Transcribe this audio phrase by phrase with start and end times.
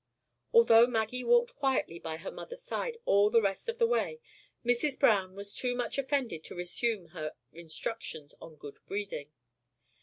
[0.51, 4.19] Although Maggie walked quietly by her mother's side all the rest of the way,
[4.65, 4.97] Mrs.
[4.99, 9.31] Browne was too much offended to resume her instructions on good breeding.